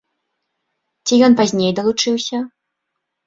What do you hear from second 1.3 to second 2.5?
пазней далучыўся?